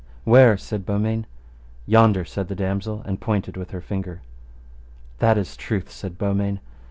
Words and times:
Where? 0.23 0.57
said 0.57 0.83
Beaumains. 0.83 1.27
Yonder, 1.85 2.25
said 2.25 2.47
the 2.47 2.55
damosel, 2.55 3.03
and 3.05 3.21
pointed 3.21 3.55
with 3.55 3.69
her 3.69 3.81
finger. 3.81 4.23
That 5.19 5.37
is 5.37 5.55
truth, 5.55 5.91
said 5.91 6.17
Beaumains. 6.17 6.57